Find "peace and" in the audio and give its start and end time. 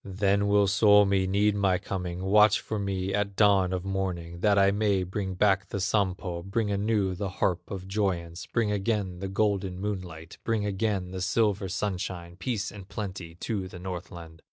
12.35-12.89